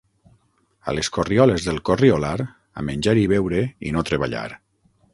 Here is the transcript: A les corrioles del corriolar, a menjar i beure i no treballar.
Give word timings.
A 0.91 0.95
les 0.99 1.09
corrioles 1.17 1.67
del 1.69 1.77
corriolar, 1.91 2.33
a 2.83 2.87
menjar 2.91 3.17
i 3.25 3.29
beure 3.37 3.65
i 3.91 3.97
no 3.99 4.09
treballar. 4.13 4.47